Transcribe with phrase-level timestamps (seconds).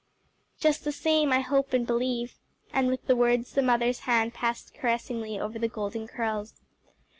[0.59, 2.39] "Just the same, I hope and believe;"
[2.73, 6.55] and with the words the mother's hand passed caressingly over the golden curls.